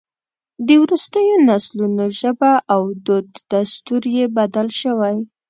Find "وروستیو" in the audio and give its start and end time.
0.83-1.35